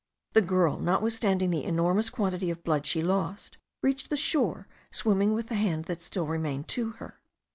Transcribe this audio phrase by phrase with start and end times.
[0.33, 5.45] The girl, notwithstanding the enormous quantity of blood she lost, reached the shore, swimming with
[5.49, 7.19] the hand that still remained to her.